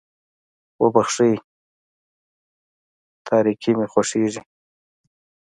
[0.83, 1.33] وبښئ
[3.27, 4.41] تاريکي مې خوښېږي.